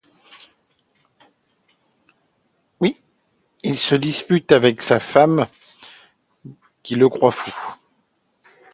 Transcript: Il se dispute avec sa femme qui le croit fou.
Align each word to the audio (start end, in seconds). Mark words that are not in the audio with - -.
Il 3.63 3.77
se 3.77 3.93
dispute 3.93 4.51
avec 4.51 4.81
sa 4.81 4.99
femme 4.99 5.45
qui 6.81 6.95
le 6.95 7.07
croit 7.07 7.29
fou. 7.29 7.51